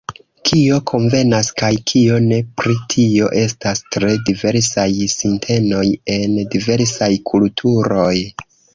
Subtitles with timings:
[0.49, 5.87] Kio konvenas kaj kio ne, pri tio estas tre diversaj sintenoj
[6.19, 8.15] en diversaj kulturoj.